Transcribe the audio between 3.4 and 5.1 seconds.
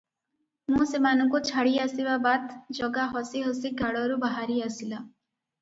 ହସି ଗାଡ଼ରୁ ବାହାରି ଆସିଲା!